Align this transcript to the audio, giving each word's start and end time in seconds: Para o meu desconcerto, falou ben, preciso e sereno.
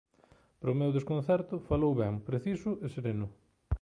Para 0.59 0.73
o 0.73 0.79
meu 0.79 0.91
desconcerto, 0.97 1.55
falou 1.69 1.93
ben, 2.01 2.13
preciso 2.29 2.71
e 2.85 2.87
sereno. 2.95 3.27